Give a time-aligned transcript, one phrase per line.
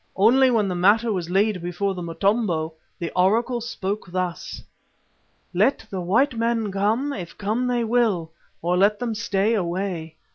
[0.15, 4.63] Only when the matter was laid before the Motombo, the oracle spoke thus:
[5.53, 8.31] "'Let the white men come if come they will,
[8.63, 10.15] or let them stay away.